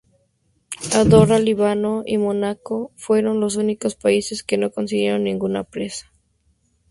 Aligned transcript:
Andorra, 0.95 1.37
Líbano 1.37 2.01
y 2.07 2.17
Mónaco 2.17 2.91
fueron 2.95 3.39
los 3.39 3.55
únicos 3.55 3.93
países 3.93 4.41
que 4.43 4.57
no 4.57 4.71
consiguieron 4.71 5.25
ninguna 5.25 5.63
presea. 5.63 6.09